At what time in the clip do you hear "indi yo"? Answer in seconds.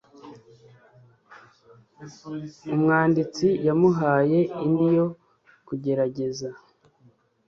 4.63-5.07